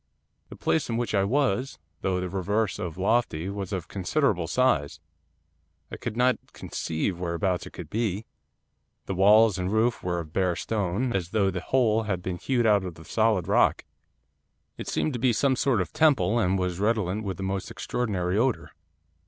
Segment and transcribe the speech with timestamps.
[0.49, 4.99] 'The place in which I was, though the reverse of lofty, was of considerable size,
[5.91, 8.25] I could not conceive whereabouts it could be.
[9.05, 12.65] The walls and roof were of bare stone, as though the whole had been hewed
[12.65, 13.85] out of the solid rock.
[14.75, 18.39] It seemed to be some sort of temple, and was redolent with the most extraordinary
[18.39, 18.71] odour.